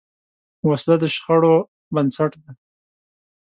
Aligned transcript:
وسله 0.69 0.95
د 1.01 1.03
شخړو 1.15 1.55
بنسټ 1.93 2.31
ده 2.43 2.51